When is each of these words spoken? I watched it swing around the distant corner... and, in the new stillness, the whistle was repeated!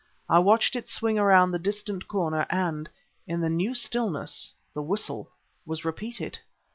I 0.27 0.39
watched 0.39 0.75
it 0.75 0.89
swing 0.89 1.19
around 1.19 1.51
the 1.51 1.59
distant 1.59 2.07
corner... 2.07 2.47
and, 2.49 2.89
in 3.27 3.39
the 3.41 3.49
new 3.51 3.75
stillness, 3.75 4.51
the 4.73 4.81
whistle 4.81 5.29
was 5.63 5.85
repeated! 5.85 6.39